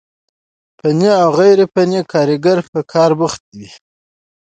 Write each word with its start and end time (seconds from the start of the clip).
فني 0.79 1.11
او 1.23 1.29
غير 1.39 1.59
فني 1.73 1.99
کاريګر 2.11 2.57
په 2.71 2.79
کار 2.91 3.11
بوخت 3.19 3.43
وي، 3.57 3.69